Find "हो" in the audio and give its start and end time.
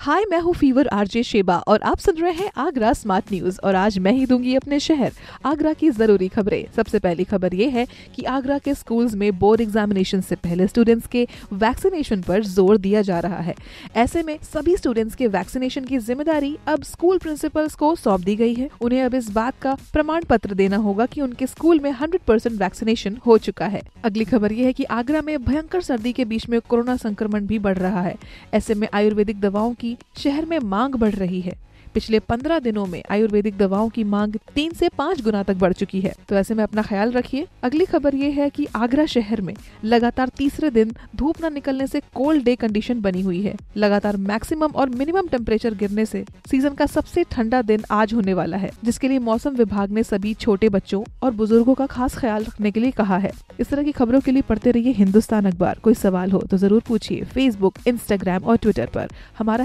23.26-23.38, 56.30-56.38